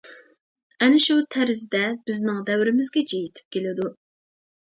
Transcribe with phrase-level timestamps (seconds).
[0.85, 3.93] ئەنە شۇ تەرزدە بىزنىڭ دەۋرىمىزگىچە يېتىپ كېلىدۇ.